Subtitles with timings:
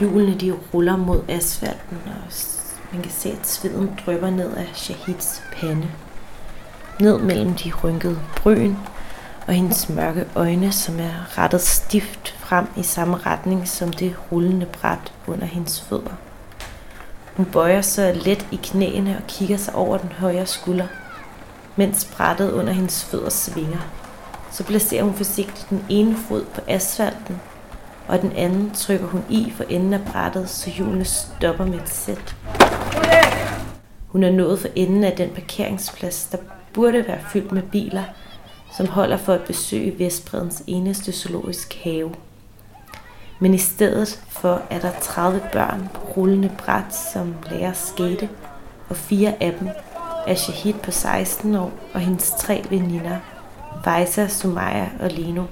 [0.00, 2.32] Hjulene de ruller mod asfalten, og
[2.92, 5.88] man kan se, at sveden drypper ned af Shahids pande.
[7.00, 8.74] Ned mellem de rynkede bryn
[9.46, 14.66] og hendes mørke øjne, som er rettet stift frem i samme retning som det rullende
[14.66, 16.12] bræt under hendes fødder.
[17.36, 20.86] Hun bøjer sig let i knæene og kigger sig over den højre skulder,
[21.76, 23.80] mens brættet under hendes fødder svinger.
[24.52, 27.40] Så placerer hun forsigtigt den ene fod på asfalten,
[28.08, 31.88] og den anden trykker hun i for enden af brættet, så hjulene stopper med et
[31.88, 32.36] sæt.
[34.12, 36.38] Hun er nået for enden af den parkeringsplads, der
[36.72, 38.04] burde være fyldt med biler,
[38.76, 42.14] som holder for at besøge Vestbredens eneste zoologisk have.
[43.40, 48.28] Men i stedet for er der 30 børn på rullende bræt, som lærer skate,
[48.88, 49.68] og fire af dem
[50.26, 53.16] er Shahid på 16 år og hendes tre veninder,
[53.84, 55.44] Faisa, Sumaya og Lino.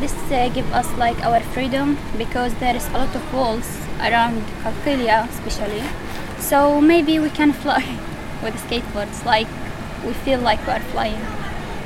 [0.00, 3.68] This uh, give us like our freedom because there is a lot of walls
[4.00, 5.82] around Kalkilia especially.
[6.38, 7.82] So maybe we can fly
[8.44, 9.48] with skateboards like
[10.06, 11.22] we feel like we are flying.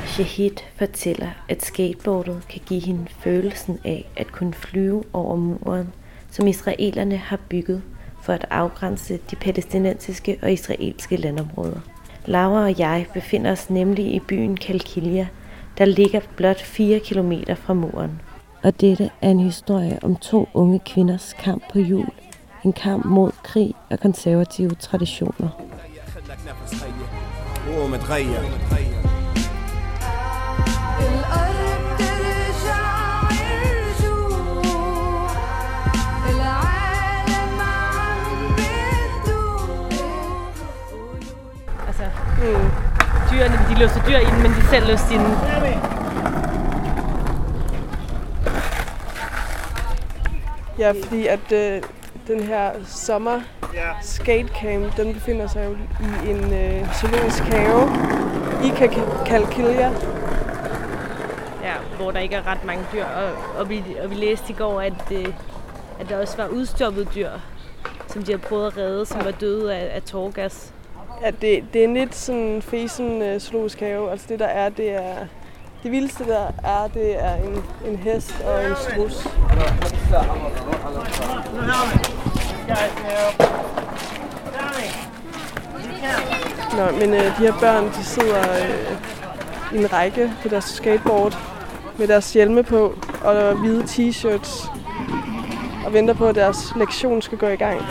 [0.05, 5.93] Shahid fortæller, at skateboardet kan give hende følelsen af at kunne flyve over muren,
[6.31, 7.81] som israelerne har bygget
[8.21, 11.79] for at afgrænse de palæstinensiske og israelske landområder.
[12.25, 15.27] Laura og jeg befinder os nemlig i byen Kalkilia,
[15.77, 18.21] der ligger blot 4 km fra muren.
[18.63, 22.09] Og dette er en historie om to unge kvinders kamp på jul.
[22.63, 25.49] En kamp mod krig og konservative traditioner.
[41.87, 42.03] Altså,
[42.37, 42.93] mm.
[43.31, 45.62] dyrene, de låser dyr ind, men de selv låser sine
[50.79, 51.81] Ja, fordi at øh,
[52.27, 53.41] den her sommer
[54.01, 55.71] skatecamp, den befinder sig jo
[56.25, 57.89] i en øh, zoologisk have
[58.63, 59.91] i Ka- Kalkilia.
[61.63, 63.05] Ja, hvor der ikke er ret mange dyr.
[63.05, 65.27] Og, og, vi, og vi læste i går, at, øh,
[65.99, 67.29] at der også var udstoppede dyr,
[68.07, 70.73] som de har prøvet at redde, som var døde af, af tårgas.
[71.21, 74.11] Ja, det, det er en lidt sådan fesen øh, zoologisk have.
[74.11, 75.15] Altså det der er, det er...
[75.83, 79.27] Det vildeste der er, det er en, en hest og en strus.
[86.77, 88.97] Nå, men øh, de her børn, de sidder øh,
[89.73, 91.37] i en række på deres skateboard
[91.97, 94.69] med deres hjelme på og hvide t-shirts
[95.85, 97.81] og venter på, at deres lektion skal gå i gang.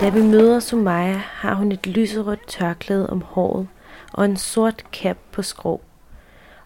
[0.00, 3.68] Da vi møder Sumaya, har hun et lyserødt tørklæde om håret
[4.12, 5.80] og en sort cap på skrå.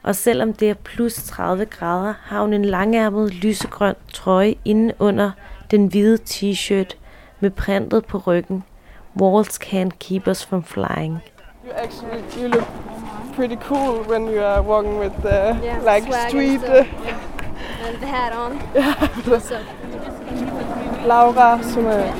[0.03, 5.31] Og selvom det er plus 30 grader, har hun en langærmet lysegrøn trøje inde under
[5.71, 6.97] den hvide t-shirt
[7.41, 8.65] med printet på ryggen.
[9.21, 11.19] Walls can't keep us from flying.
[11.65, 12.69] You actually you look
[13.37, 16.61] pretty cool when you are walking with the Yeah, like street.
[16.65, 16.87] Uh,
[17.81, 18.59] And the hat on.
[19.41, 19.57] so,
[21.07, 22.13] Laura, som er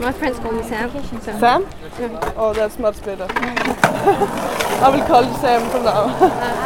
[0.00, 0.90] my friends call me Sam.
[0.90, 1.38] So.
[1.38, 1.66] Sam.
[2.36, 3.26] Oh, that's much better.
[3.30, 6.56] I will call you Sam for now.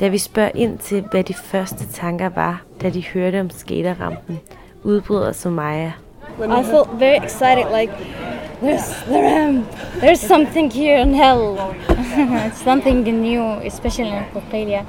[0.00, 4.40] Da vi spørger ind til, hvad de første tanker var, da de hørte om skaterrampen,
[4.84, 5.92] udbryder Sumaya.
[6.38, 7.90] I felt very excited, like
[8.60, 9.66] there's there, um,
[10.00, 11.74] there's something here in hell.
[11.88, 14.84] it's something new, especially in Copelia.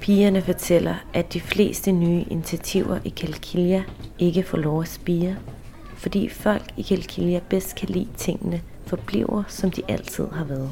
[0.00, 3.82] Pigerne fortæller, at de fleste nye initiativer i Kalkilia
[4.18, 5.36] ikke får lov at spire,
[5.94, 10.70] fordi folk i Kalkilia bedst kan lide tingene forbliver, som de altid har været.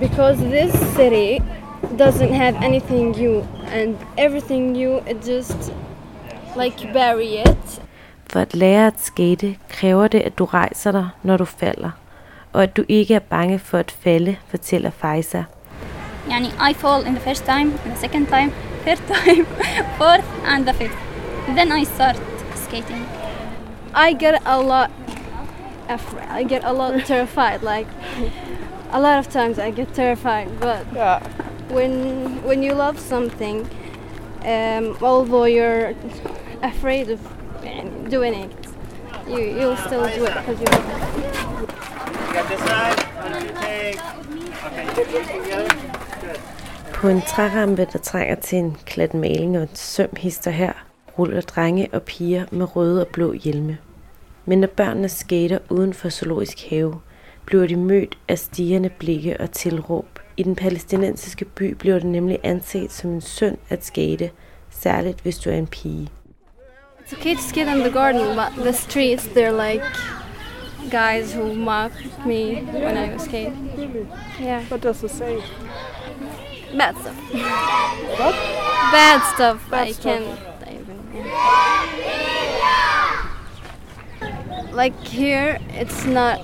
[0.00, 1.42] Because this city
[1.98, 3.42] doesn't have anything new,
[3.72, 5.72] and everything new, it just
[6.56, 7.82] like bury it.
[8.30, 11.90] For at lære at skate, kræver det, at du rejser dig, når du falder,
[12.52, 15.42] og at du ikke er bange for at falde, fortæller Faisa.
[16.30, 18.52] Yani, I fall in the first time, in the second time,
[18.86, 19.46] third time,
[19.98, 20.98] fourth and the fifth.
[21.46, 22.16] Then I start
[22.54, 23.06] skating.
[23.94, 24.90] I get a lot
[25.88, 26.28] afraid.
[26.30, 27.62] I get a lot terrified.
[27.62, 27.86] Like
[28.92, 31.20] a lot of times I get terrified, but yeah.
[31.68, 33.68] when when you love something,
[34.44, 35.94] um, although you're
[36.62, 37.20] afraid of
[38.10, 38.50] doing it,
[39.28, 41.68] you you'll still do it because you love it.
[42.34, 42.98] Got this side.
[43.12, 44.02] You.
[46.94, 50.72] På en trærampe, der trænger til en klat maling og en søm hister her,
[51.18, 53.78] ruller drenge og piger med røde og blå hjelme.
[54.44, 57.00] Men når børnene skater uden for zoologisk have,
[57.46, 60.18] bliver de mødt af stigende blikke og tilråb.
[60.36, 64.30] I den palæstinensiske by bliver det nemlig anset som en synd at skate,
[64.70, 66.08] særligt hvis du er en pige.
[67.02, 69.82] It's okay to skate in the garden, but the streets they're like
[70.90, 71.92] guys who mock
[72.26, 73.52] me when I was skate.
[74.40, 75.42] Yeah, What does it say?
[76.76, 77.16] bad stuff.
[78.20, 78.34] What?
[78.92, 79.70] Bad stuff.
[79.70, 80.04] Bad I stuff.
[80.04, 80.38] can't
[80.72, 80.98] even.
[84.74, 86.40] Like here, it's not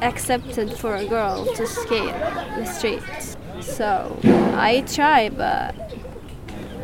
[0.00, 2.14] accepted for a girl to skate
[2.56, 3.36] the streets.
[3.60, 4.18] So
[4.56, 5.74] I try, but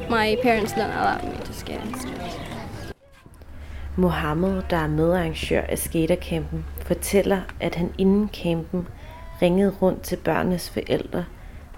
[0.09, 2.18] my parents don't allow me to skate the streets.
[3.99, 8.89] Mohammed, der er medarrangør af skatercampen, fortæller, at han inden campen
[9.43, 11.25] ringede rundt til børnenes forældre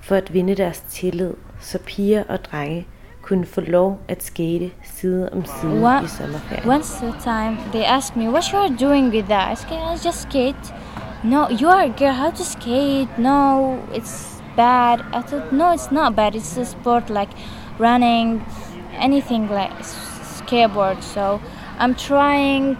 [0.01, 2.87] for at vinde deres tillid, så piger og drenge
[3.23, 6.05] kunne få lov at skate side om side What?
[6.05, 6.71] i sommerferien.
[6.71, 9.53] Once the time they asked me what you are doing with that.
[9.53, 10.75] I said, I just skate.
[11.25, 12.13] No, you are a girl.
[12.13, 13.19] How to skate?
[13.19, 15.01] No, it's bad.
[15.01, 16.35] I thought no, it's not bad.
[16.35, 17.31] It's a sport like
[17.79, 18.43] running,
[18.99, 19.73] anything like
[20.51, 21.03] skateboard.
[21.03, 21.41] So
[21.81, 22.77] I'm trying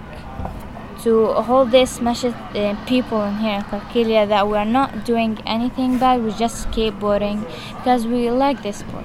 [1.05, 5.38] to hold this message uh, people in here in Kalkilia that we are not doing
[5.47, 6.23] anything bad.
[6.23, 7.38] We're just skateboarding
[7.76, 9.05] because we like this sport.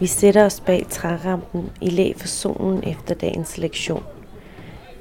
[0.00, 4.02] Vi sætter os bag trærampen i læ for solen efter dagens lektion.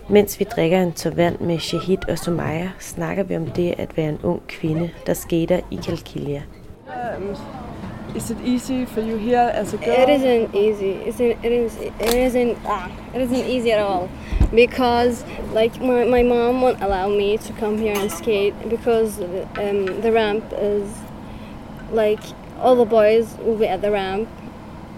[0.10, 3.98] Mens vi drikker en tår vand med Shahid og Sumaya, snakker vi om det at
[3.98, 6.42] være en ung kvinde, der skater i Kalkilia.
[6.88, 7.36] Um,
[8.18, 9.90] is it easy for you here as a girl?
[9.90, 10.94] It isn't easy.
[11.08, 14.10] It's it is it isn't ah, it isn't easy at all
[14.54, 15.24] because
[15.54, 20.12] like my, my mom won't allow me to come here and skate because um, the
[20.12, 20.92] ramp is
[21.92, 22.20] like
[22.60, 24.28] all the boys will be at the ramp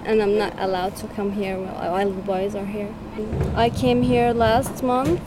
[0.05, 2.93] and I'm not allowed to come here while while the boys are here.
[3.53, 5.21] I came here last month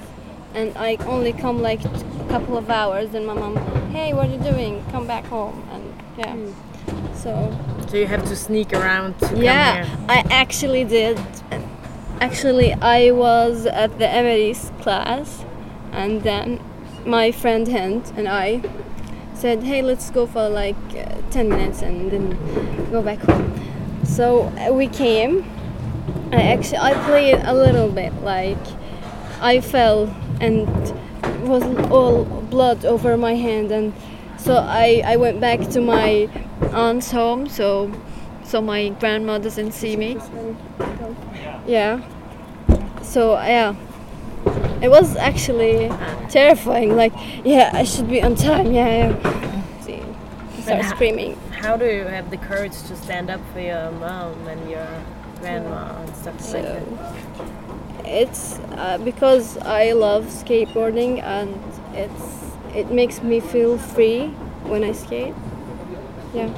[0.55, 3.57] and I only come like a couple of hours and my mom,
[3.91, 4.83] hey, what are you doing?
[4.91, 5.85] Come back home and
[6.17, 6.37] yeah.
[7.15, 7.53] So
[7.93, 9.99] So you have to sneak around to yeah, here.
[10.09, 11.21] I actually did.
[12.23, 15.45] Actually, I was at the Emery's class,
[15.93, 16.59] and then
[17.05, 18.63] my friend Hent and I
[19.35, 23.61] said, "Hey, let's go for like uh, ten minutes and then go back home."
[24.05, 25.45] So uh, we came.
[26.33, 28.15] I actually I played a little bit.
[28.23, 28.65] Like
[29.43, 30.09] I fell
[30.41, 30.67] and
[31.47, 33.93] was all blood over my hand, and
[34.43, 36.29] so I I went back to my
[36.73, 37.49] aunt's home.
[37.49, 37.93] So
[38.45, 40.19] so my grandma doesn't see me.
[41.67, 42.03] Yeah.
[43.03, 43.75] So yeah,
[44.83, 45.91] it was actually
[46.29, 46.97] terrifying.
[46.97, 47.13] Like
[47.45, 48.73] yeah, I should be on time.
[48.73, 49.81] Yeah, yeah.
[49.81, 50.03] See,
[50.63, 51.39] start screaming.
[51.51, 54.89] How do you have the courage to stand up for your mom and your
[55.41, 56.83] grandma and stuff like that?
[58.05, 61.57] It's uh, because I love skateboarding and
[61.95, 64.31] it's it makes me feel free
[64.71, 65.35] when I skate.
[66.37, 66.51] Yeah.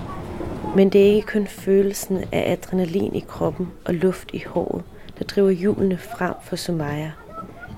[0.76, 4.82] Men det er ikke kun følelsen af adrenalin i kroppen og luft i håret,
[5.18, 7.10] der driver hjulene frem for Sumaya.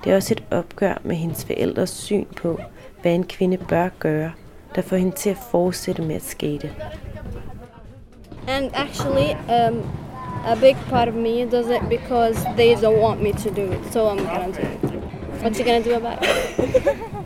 [0.03, 2.59] Det er også et opgør med hendes forældres syn på,
[3.01, 4.31] hvad en kvinde bør gøre,
[4.75, 6.71] der får hende til at fortsætte med at skate.
[8.47, 9.81] And actually, um,
[10.45, 13.79] a big part of me does it because they don't want me to do it,
[13.91, 14.93] so I'm gonna do it.
[15.41, 17.07] What you gonna do about it?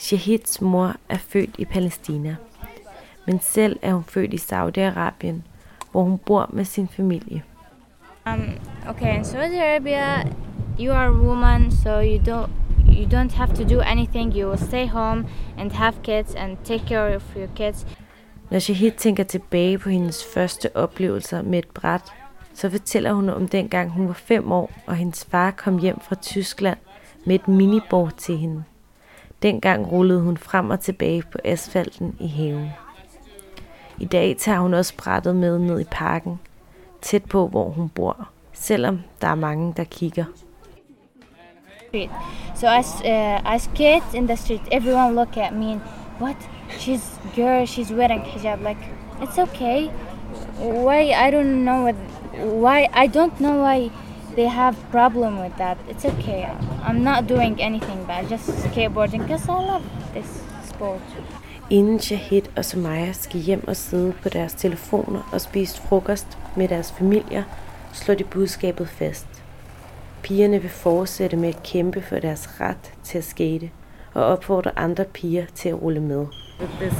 [0.00, 2.36] Shahids mor er født i Palæstina,
[3.26, 5.36] men selv er hun født i Saudi-Arabien,
[5.92, 7.42] hvor hun bor med sin familie.
[8.26, 8.48] Um,
[8.88, 10.22] okay, in Saudi Arabia,
[10.80, 12.50] you are a woman, so you don't
[12.98, 14.36] you don't have to do anything.
[14.36, 15.26] You will stay home
[15.58, 17.86] and have kids and take care of your kids.
[18.50, 22.12] Når Shahid tænker tilbage på hendes første oplevelser med et bræt,
[22.54, 26.14] så fortæller hun om dengang hun var fem år, og hendes far kom hjem fra
[26.14, 26.78] Tyskland
[27.26, 28.64] med et miniboard til hende.
[29.42, 32.70] Dengang rullede hun frem og tilbage på asfalten i haven.
[33.98, 36.40] I dag tager hun også brættet med ned i parken,
[37.02, 40.24] tæt på hvor hun bor, selvom der er mange, der kigger.
[42.54, 44.60] So I, uh, I skate in the street.
[44.70, 45.80] Everyone look at me and
[46.20, 46.36] what?
[46.78, 47.66] She's girl.
[47.66, 48.60] She's wearing hijab.
[48.62, 48.78] Like
[49.20, 49.90] it's okay.
[50.58, 51.94] Why I don't know what,
[52.34, 53.90] why I don't know why
[54.36, 55.78] they have problem with that.
[55.88, 56.48] It's okay.
[56.82, 58.28] I'm not doing anything bad.
[58.28, 59.84] Just skateboarding because I love
[60.14, 61.00] this sport.
[61.70, 66.68] Inden Shahid og Sumaya skal hjem og sidde på deres telefoner og spise frokost med
[66.68, 67.42] deres familier,
[67.92, 69.26] slår de budskabet fast.
[70.22, 73.70] Pigerne vil fortsætte med at kæmpe for deres ret til at skate
[74.14, 76.26] og opfordre andre piger til at rulle med.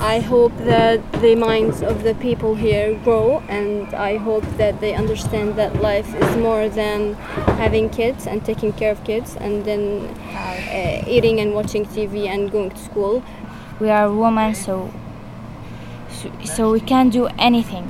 [0.00, 4.94] I hope that the minds of the people here grow, and I hope that they
[4.94, 7.14] understand that life is more than
[7.60, 12.50] having kids and taking care of kids, and then uh, eating and watching TV and
[12.50, 13.22] going to school.
[13.80, 14.90] We are women, so
[16.08, 17.86] so, so we can do anything.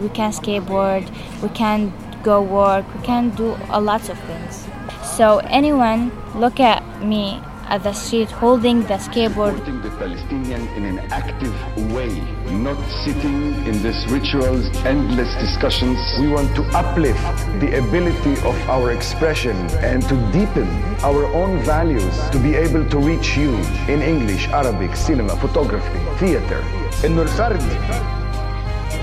[0.00, 1.10] We can skateboard.
[1.42, 1.92] We can
[2.22, 2.84] go work.
[2.94, 4.68] We can do a lot of things.
[5.02, 7.40] So anyone look at me
[7.71, 11.55] at the street holding the skateboard supporting the Palestinians in an active
[11.93, 12.13] way,
[12.51, 15.97] not sitting in these rituals, endless discussions.
[16.19, 17.21] We want to uplift
[17.59, 19.55] the ability of our expression
[19.91, 20.67] and to deepen
[21.03, 23.51] our own values to be able to reach you
[23.93, 26.63] in English, Arabic, cinema, photography, theater.
[27.05, 27.63] انه الفرد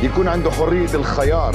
[0.02, 1.54] يكون عنده حريه الخيار